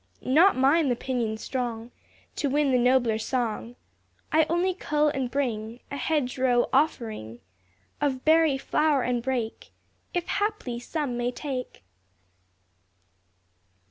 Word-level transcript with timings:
Not 0.25 0.57
mine 0.57 0.89
the 0.89 0.95
pinion 0.95 1.37
strong 1.37 1.91
To 2.37 2.49
win 2.49 2.71
the 2.71 2.79
nobler 2.79 3.19
song; 3.19 3.75
I 4.31 4.45
only 4.49 4.73
cull 4.73 5.09
and 5.09 5.29
bring 5.29 5.79
A 5.91 5.95
hedge 5.95 6.39
row 6.39 6.69
offering 6.73 7.39
Of 8.01 8.25
berry, 8.25 8.57
flower, 8.57 9.03
and 9.03 9.21
brake, 9.21 9.73
If 10.11 10.25
haply 10.25 10.79
some 10.79 11.17
may 11.17 11.29
take. 11.31 11.83